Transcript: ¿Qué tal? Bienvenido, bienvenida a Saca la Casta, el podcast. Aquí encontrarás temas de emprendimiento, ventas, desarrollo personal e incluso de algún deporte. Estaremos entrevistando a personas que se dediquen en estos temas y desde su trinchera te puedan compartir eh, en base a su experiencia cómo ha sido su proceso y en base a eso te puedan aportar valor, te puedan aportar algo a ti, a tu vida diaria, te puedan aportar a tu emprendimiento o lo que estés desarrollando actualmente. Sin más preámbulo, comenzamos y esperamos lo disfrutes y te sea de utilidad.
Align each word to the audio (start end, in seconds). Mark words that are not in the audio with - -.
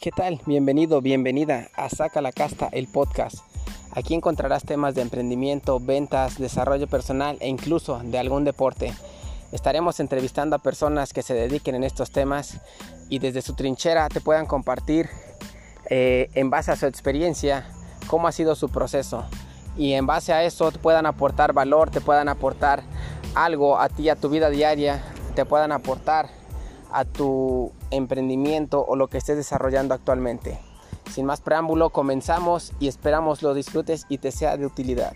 ¿Qué 0.00 0.12
tal? 0.12 0.40
Bienvenido, 0.46 1.02
bienvenida 1.02 1.68
a 1.76 1.90
Saca 1.90 2.22
la 2.22 2.32
Casta, 2.32 2.70
el 2.72 2.88
podcast. 2.88 3.40
Aquí 3.92 4.14
encontrarás 4.14 4.64
temas 4.64 4.94
de 4.94 5.02
emprendimiento, 5.02 5.78
ventas, 5.78 6.38
desarrollo 6.38 6.86
personal 6.86 7.36
e 7.40 7.48
incluso 7.48 8.00
de 8.02 8.18
algún 8.18 8.44
deporte. 8.44 8.94
Estaremos 9.52 10.00
entrevistando 10.00 10.56
a 10.56 10.60
personas 10.60 11.12
que 11.12 11.20
se 11.20 11.34
dediquen 11.34 11.74
en 11.74 11.84
estos 11.84 12.12
temas 12.12 12.62
y 13.10 13.18
desde 13.18 13.42
su 13.42 13.52
trinchera 13.52 14.08
te 14.08 14.22
puedan 14.22 14.46
compartir 14.46 15.10
eh, 15.90 16.30
en 16.32 16.48
base 16.48 16.72
a 16.72 16.76
su 16.76 16.86
experiencia 16.86 17.70
cómo 18.06 18.26
ha 18.26 18.32
sido 18.32 18.54
su 18.54 18.70
proceso 18.70 19.26
y 19.76 19.92
en 19.92 20.06
base 20.06 20.32
a 20.32 20.44
eso 20.44 20.72
te 20.72 20.78
puedan 20.78 21.04
aportar 21.04 21.52
valor, 21.52 21.90
te 21.90 22.00
puedan 22.00 22.30
aportar 22.30 22.84
algo 23.34 23.78
a 23.78 23.90
ti, 23.90 24.08
a 24.08 24.16
tu 24.16 24.30
vida 24.30 24.48
diaria, 24.48 25.04
te 25.34 25.44
puedan 25.44 25.72
aportar 25.72 26.39
a 26.92 27.04
tu 27.04 27.72
emprendimiento 27.90 28.84
o 28.86 28.96
lo 28.96 29.08
que 29.08 29.18
estés 29.18 29.36
desarrollando 29.36 29.94
actualmente. 29.94 30.58
Sin 31.10 31.26
más 31.26 31.40
preámbulo, 31.40 31.90
comenzamos 31.90 32.72
y 32.78 32.88
esperamos 32.88 33.42
lo 33.42 33.54
disfrutes 33.54 34.06
y 34.08 34.18
te 34.18 34.30
sea 34.30 34.56
de 34.56 34.66
utilidad. 34.66 35.14